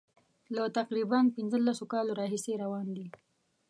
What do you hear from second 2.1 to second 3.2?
راهیسي روان دي.